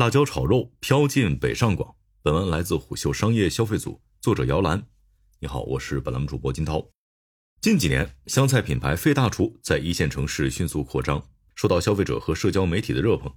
[0.00, 1.94] 辣椒炒肉飘进北上广。
[2.22, 4.82] 本文来自虎嗅商业消费组，作者姚兰。
[5.40, 6.88] 你好，我是本栏目主播金涛。
[7.60, 11.22] 近几年，湘菜品牌费大厨在一线城市迅速扩张，
[11.54, 13.30] 受到消费者和社交媒体的热捧。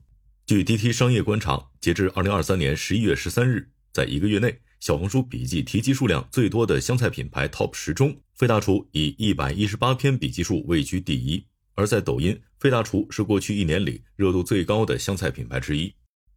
[0.46, 11.46] 据 DT 商业观察，截至二零二三年十一月十三日，在一个月内，小红书笔记提及数量最多的湘菜品牌 TOP 十中，费大厨以一百一十八篇笔记数位居第一。
[11.76, 15.94] 而在抖音，费大厨是过去一年里热度最高的湘菜品牌之一。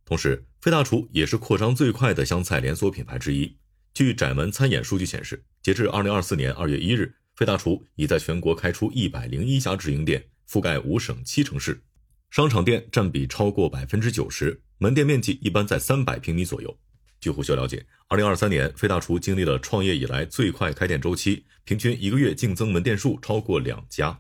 [0.07, 3.59] 同时，费大厨也是扩张最快的湘菜连锁品牌之一。
[3.93, 7.13] 据窄门餐饮数据显示，截至二零二四年二月一日。
[7.35, 11.83] 费大厨已在全国开出一百零一家直营店，覆盖五省七城市，
[12.31, 16.79] 商场店占比超过百分之九十，门店面积一般在三百平米左右。
[17.21, 24.19] 据胡秀了解，二零二三年费大厨经历了创业以来最快开店周期，平均一个月净增门店数超过两家。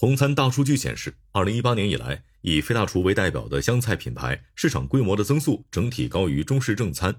[0.00, 7.14] 红餐大数据显示，二零一八年以来，以费大厨为代表的湘菜品牌市场规模的增速整体高于中式正餐。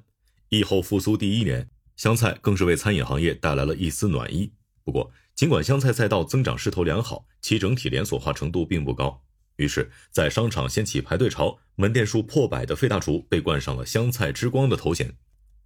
[0.49, 4.51] 疫后复苏第一年，湘菜更是为餐饮行业带来了一丝暖意。
[4.83, 9.21] 不过，尽管湘菜赛道增长势头良好，其整体连锁化程度并不高。
[9.57, 15.15] 于是，在商场掀起排队潮，门店数破百的费大厨被冠上了“湘菜之光”的头衔，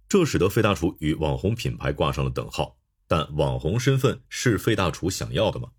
[0.06, 2.76] 这使得费大厨与网红品牌挂上了等号。
[3.08, 5.70] 但网红身份是费大厨想要的吗？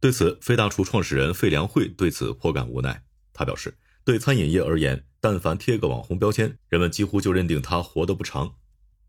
[0.00, 3.04] 对此，费大厨创始人费良慧对此颇感无奈。
[3.32, 8.54] 他表示，对餐饮业而言，但凡贴个网红标签，人们几乎就认定他活得不长。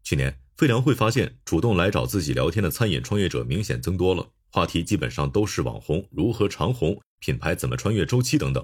[0.03, 0.37] 去年。
[0.57, 8.63] 费良会发现，主动来找自己聊天的餐饮创业者明显增多了，话题基本上都是网红如何长红、品牌怎么穿越周期等等。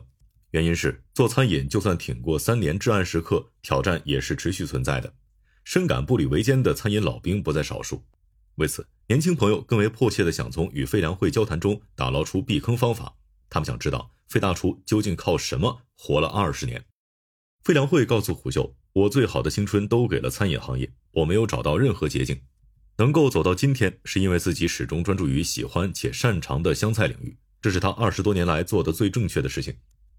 [0.51, 5.11] 原因是做餐饮就算挺过三年至暗时刻，挑战也是持续存在的。
[5.63, 8.03] 深感步履维艰的餐饮老兵不在少数。
[8.57, 13.15] 为此，年轻朋友更为迫切地想从与费良会交谈中打捞出避坑方法。
[13.49, 16.83] 他们想知道费大厨究竟靠什么活了二十年。
[17.63, 18.75] 费良会告诉虎嗅。
[18.93, 22.41] 我最好的青春都给了餐饮行业，我没有找到任何捷径，
[22.97, 29.75] 能够走到今天，是因为自己始终专注于喜欢且擅长的湘菜领域，这是他二十多年来做的最正确的事情。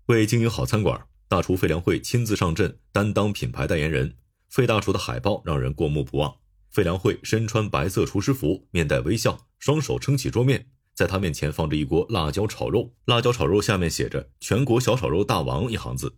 [0.06, 4.14] 为经营好餐馆，大厨费良会亲自上阵，担当品牌代言人。
[4.48, 6.32] 费大厨的海报让人过目不忘，
[6.70, 16.14] 费良会身穿白色厨师服，面带微笑，双手撑起桌面，在他面前放着一锅辣椒炒肉，辣椒炒肉下面写着“全国小炒肉大王”一行字。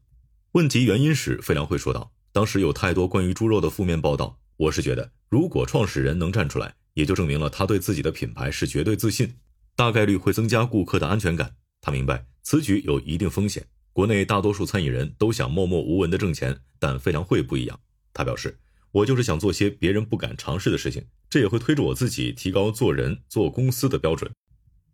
[0.53, 2.13] 问及原因时，费良会说道。
[2.33, 9.35] 当时有太多关于猪肉的负面报道，我是觉得，如果创始人能站出来，也就证明了他对自己的品牌是绝对自信，
[9.75, 11.57] 大概率会增加顾客的安全感。
[11.81, 13.67] 他明白此举有一定风险。
[13.93, 17.81] 国内大多数餐饮人都想默默无闻的挣钱，但费良会不一样。
[18.13, 18.57] 他表示
[18.93, 24.31] ：“我就是想做些别人不敢尝试的事情，这也会推着我自己提高做人、做公司的标准。”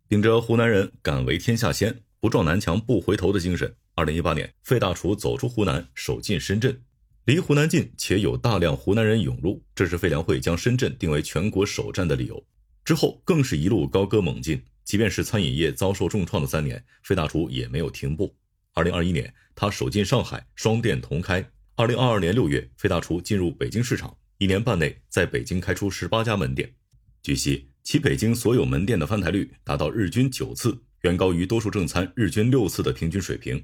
[0.07, 6.81] 秉着湖南人敢为天下先，不撞南墙不回头的精神，二零一八年，费大厨走出湖南，首进深圳。
[7.25, 12.41] 离湖南近且有大量湖南人涌入，这是费良会将深圳定为全国首站的理由。
[12.85, 18.33] 之后更是一路高歌猛进，即便是餐饮业遭受重创的三年，费大厨也没有停步。
[18.73, 21.45] 二零二一年，他首进上海，双店同开。
[21.79, 26.73] 二零二二年六月，费大厨进入北京市场，一年半内在北京开出十八家门店。
[27.21, 33.63] 据悉，其北京所有门店的翻台率达到日均九次，远高于多数正餐日均六次的平均水平。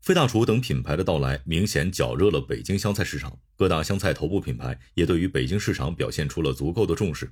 [0.00, 3.38] 费大厨等品牌的到来，明显搅热了北京湘菜市场。
[3.54, 7.30] 各大湘菜头部品牌也对于北京市场表现出了足够的重视。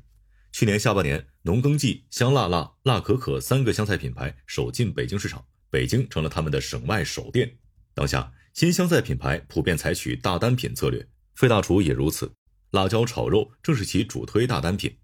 [0.52, 7.56] 去年下半年，农耕记、香辣辣、辣可可三个湘菜品牌首进北京市场，北京成了他们的省外首店。
[7.94, 12.32] 当下，新湘菜品牌普遍采取大单品策略，费大厨也如此。
[12.72, 14.96] 辣椒炒肉正是其主推大单品。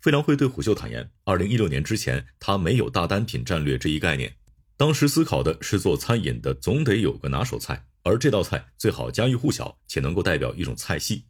[0.00, 4.36] 费良会对虎嗅坦言，二零一六年之前，他没有大单品战略这一概念。
[4.76, 11.24] 当时思考的是做餐饮的总得有个拿手菜，而这道菜最好家喻户晓且能够代表一种菜系。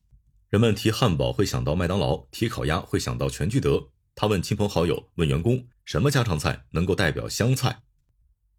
[0.50, 3.90] 人们提汉堡会想到麦当劳，提烤鸭会想到全聚德。
[4.16, 7.82] 他问亲朋好友，问员工，什么家常菜能够代表湘菜？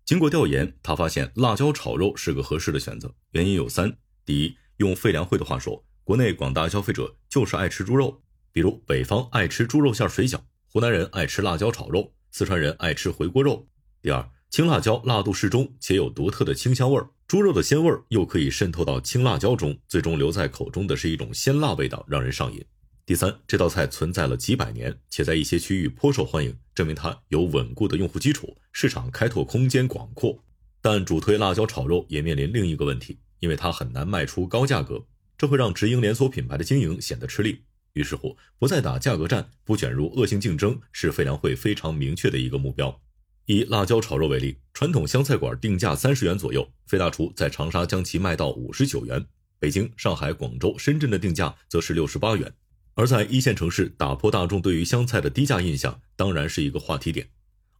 [0.05, 3.11] 经过调研，他发现辣椒炒肉是个合适的选择。
[3.31, 3.91] 原因有三：
[4.23, 8.21] 第一，用费良会的话说，国内广大消费者就是爱吃猪肉，
[8.51, 13.67] 比如北方爱吃猪肉馅水饺，湖南人爱吃辣椒炒肉，四川人爱吃回锅肉。
[14.01, 14.29] 第二。
[14.51, 22.63] 青辣椒辣度适中，且有独特的清香味儿，猪肉的鲜味儿又可以渗透到青辣椒中，最终留在口中的是一种鲜辣味道，让人上瘾。
[23.07, 30.43] 第三，这道菜存在了几百年，且在一些区域颇受欢迎，证明它有稳固的用户基础，市场开拓空间广阔。
[30.81, 35.05] 但主推辣椒炒肉也面临另一个问题，因为它很难卖出高价格，
[35.37, 37.61] 这会让直营连锁品牌的经营显得吃力。
[37.93, 42.99] 于是乎，不再打价格战，不卷入恶性竞争，是费良会非常明确的一个目标。
[43.45, 49.23] 以辣椒炒肉为例，传统湘菜馆定价三十元左右，费大厨在长沙将其卖到五十九元。
[49.59, 52.51] 北京、上海、广州、深圳的定价则是六十八元。
[52.95, 57.29] 而在一线城市，打破大众对于湘菜的低价印象，当然是一个话题点。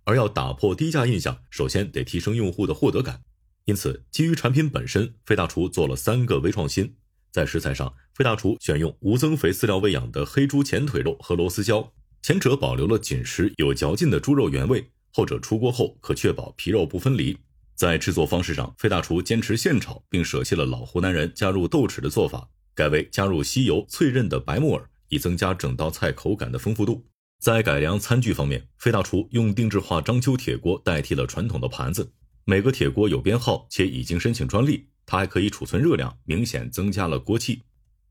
[0.04, 3.22] 而要打破低价印象，首先得提升用户的获得感。
[3.64, 6.96] 因此，基于产品本身，费大厨做了三个微创新。
[7.32, 11.92] 在食材上，费大厨选用无增肥饲料喂养的黑猪前腿肉和螺丝椒，
[12.22, 17.38] 前者保留了紧实有嚼劲的猪肉原味，后者出锅后可确保皮肉不分离。
[17.74, 27.06] 在制作方式上，费大厨坚持现炒，并舍弃了老湖南人加入豆豉的做法，改为加入吸油脆韧的白木耳，以增加整道菜口感的丰富度。
[27.40, 32.12] 在改良餐具方面，费大厨用定制化章丘铁锅代替了传统的盘子，
[32.44, 37.62] 每个铁锅有编号且已经申请专利，它还可以储存热量，明显增加了锅气。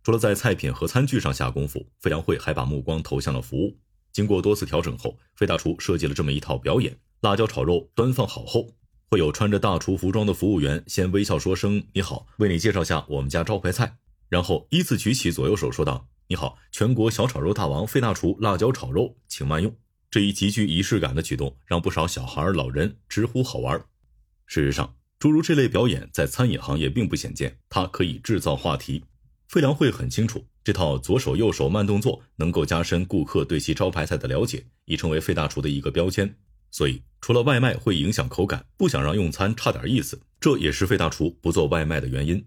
[0.03, 3.79] 除了在菜品和餐具上下功夫，费良会还把目光投向了服务。
[4.13, 8.75] 经过多次调整后，费大厨设计了这么一套表演：辣椒炒肉端放好后。
[9.11, 13.97] 会有穿着大厨服装的服务员先微笑说声“你好”，为你介绍下我们家招牌菜，
[14.29, 19.75] 然后依次举起左右手说道：“你好，全国小炒肉大王费大厨辣椒炒肉，请慢用。”
[20.11, 23.77] 这一极具仪式感的举动让不少小孩、老人直呼好玩。
[24.47, 29.05] 事实上，诸如这类表演在餐饮行业并不鲜见，它可以制造话题。
[29.49, 36.35] 费良会很清楚，这套左手右手慢动作能够加深顾客对其招牌菜的了解，已成为费大厨的一个标签。
[36.71, 42.45] 所以，除了外卖会影响口感，不想让用餐差点意思，这也是费大厨不做外卖的原因。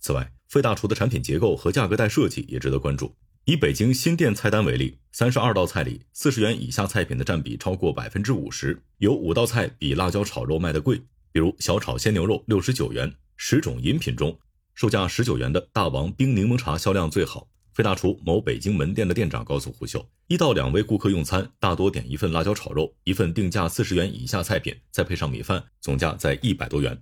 [0.00, 3.14] 此外，费大厨的产品结构和价格带设计也值得关注。
[3.44, 11.00] 以北京新店菜单为例，三十二道菜里，四十元以下菜品的占比超过百分之五十，有五道菜比辣椒炒肉卖的贵，
[11.32, 13.14] 比如小炒鲜牛肉六十九元。
[13.36, 14.36] 十种饮品中，
[14.74, 17.48] 售价十九元的大王冰柠檬茶销量最好。
[17.72, 27.00] 费大厨某北京门店的店长告诉胡秀，一到两位顾客用餐，大多点一份辣椒炒肉，一份定价四十元以下菜品，再配上米饭，总价在一百多元。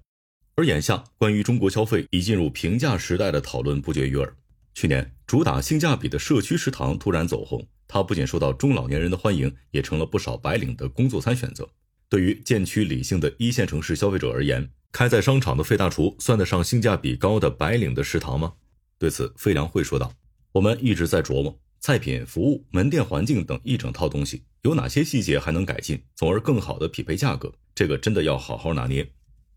[0.58, 4.34] 而眼下，关于中国消费已进入平价时代的讨论不绝于耳。
[4.74, 11.68] 去年，主打性价比的社区食堂突然走红，它不仅受到中老年人的欢迎，也成了不少白领的工作餐选择。
[12.08, 18.54] 对于渐趋理性的一线城市消费者而言，开在商场的费大厨算得上性价比高的白领的食堂吗？
[18.98, 20.10] 对此，费良会说道。
[20.52, 27.52] 我们一直在琢磨菜品、服务、门店环境等一整套东西有哪些细节还能改进，从而更好的匹配价格。
[27.74, 29.06] 这个真的要好好拿捏。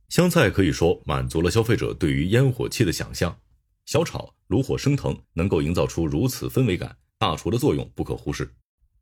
[0.09, 3.39] 湘菜可以说满足了消费者对于烟火气的想象，
[3.85, 8.51] 小炒炉火升腾，能够营造出如此氛围感，大厨的作用不可忽视。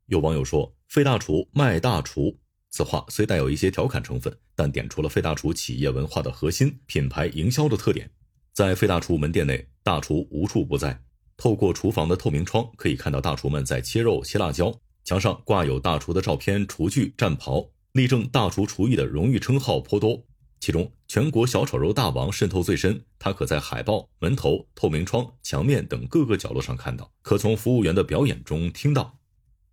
[0.06, 2.36] 有网友说：“费大厨卖大厨”，
[2.70, 8.10] 此话虽带有一些调侃成分，但点出了费大厨企业文化的核心、品牌营销的特点。
[8.52, 11.02] 在费大厨门店内，大厨无处不在。
[11.38, 14.78] 透过厨房的透明窗，可以看到大厨们在切肉、切辣椒。
[15.04, 20.22] 墙上挂有大厨的照片、厨具、战袍，力证大厨厨艺的荣誉称号颇多。
[20.60, 29.18] 其中，全国小炒肉大王渗透最深，他可在海报、门头、透明窗、墙面等各个角落上看到，可从服务员的表演中听到。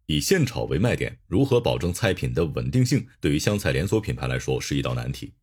[0.05, 5.33] 以现炒为卖点，如何保证菜品的稳定性，对于湘菜连锁品牌来说是一道难题。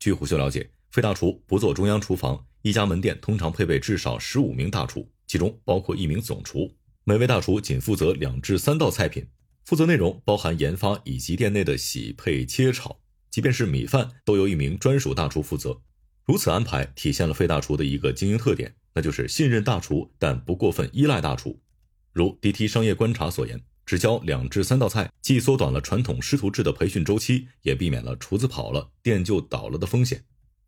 [0.00, 5.08] 据虎嗅了解，费大厨不做中央厨房，一家门店通常配备至少十五名大厨。
[5.28, 9.28] 其中包括一名总厨，每位大厨仅负责两至三道菜品，
[9.64, 12.98] 负责内容包含研发以及店内的洗、配、切、炒。
[13.30, 15.80] 即便是米饭，都由一名专属大厨负责。
[16.26, 21.60] 如此安排体现了费大厨的一个经营特点，那就是信任大厨，但不过分依赖大厨。
[22.12, 30.24] 如 DT 商业观察所言，只教两至三道菜，既缩短了传统师徒制的培训周期，也避免了厨子跑了店就倒了的风险。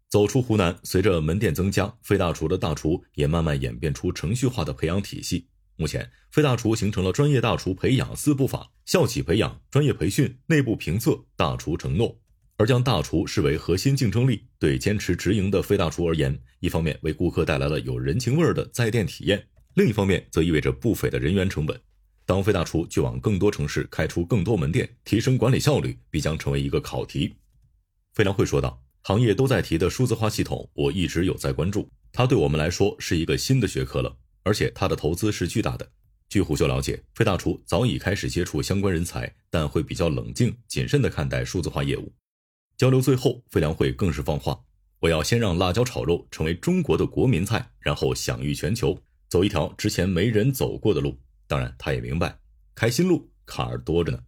[0.08, 5.48] 走出湖南，随着门店增加，费大厨的大厨也慢慢演变出程序化的培养体系。
[5.76, 12.21] 目前，费大厨形成了专业大厨培养四步法：校企培养、专业培训、内部评测、大厨承诺。
[12.62, 21.76] 而将大厨视为核心竞争力，对坚持直营的费大厨而言，一方面为顾客带来了有人情味儿的在店体验，另一方面则意味着不菲的人员成本。
[22.24, 27.34] 当费大厨去往更多城市开出更多门店，提升管理效率，必将成为一个考题。
[28.14, 28.80] 费良会说道。
[29.02, 31.90] 行业都在提的数字化系统，我一直有在关注。
[32.12, 35.90] 它对我们来说是一个新的学科了，而且它的投资是巨大的。
[36.28, 42.12] 据虎嗅了解，费大厨早已开始接触相关人才，但会比较冷静谨慎地看待数字化业务。
[42.82, 44.60] 交流最后，费良会更是放话：
[44.98, 48.98] 我要先让辣椒炒肉成为中国的国民菜，然后享誉全球，
[49.28, 51.16] 走一条之前没人走过的路。
[51.46, 52.36] 当然，他也明白，
[52.74, 54.18] 开新路坎儿多着呢。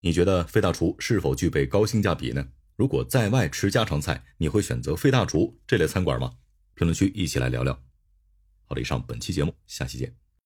[0.00, 2.46] 你觉得费大厨是否具备高性价比呢？
[2.76, 6.34] 如果在外吃家常菜，你会选择费大厨这类餐馆吗？
[6.74, 7.74] 评论区一起来聊聊。
[8.66, 10.27] 好了，以上本期节目，下期见。